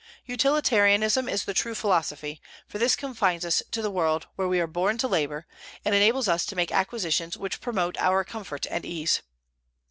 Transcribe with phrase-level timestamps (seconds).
[0.25, 4.65] Utilitarianism is the true philosophy, for this confines us to the world where we are
[4.65, 5.45] born to labor,
[5.85, 9.21] and enables us to make acquisitions which promote our comfort and ease.